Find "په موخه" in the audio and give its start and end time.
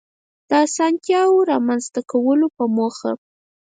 2.57-3.11